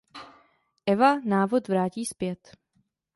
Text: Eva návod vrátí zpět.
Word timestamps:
Eva 0.85 1.19
návod 1.25 1.67
vrátí 1.67 2.05
zpět. 2.05 2.53